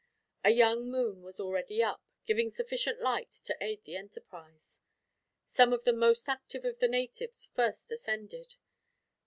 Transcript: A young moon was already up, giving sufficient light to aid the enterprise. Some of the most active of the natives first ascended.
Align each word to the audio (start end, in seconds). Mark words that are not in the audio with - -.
A 0.43 0.49
young 0.49 0.89
moon 0.89 1.21
was 1.21 1.39
already 1.39 1.83
up, 1.83 2.01
giving 2.25 2.49
sufficient 2.49 3.01
light 3.01 3.29
to 3.43 3.55
aid 3.63 3.83
the 3.83 3.95
enterprise. 3.95 4.81
Some 5.45 5.73
of 5.73 5.83
the 5.83 5.93
most 5.93 6.27
active 6.27 6.65
of 6.65 6.79
the 6.79 6.87
natives 6.87 7.45
first 7.55 7.91
ascended. 7.91 8.55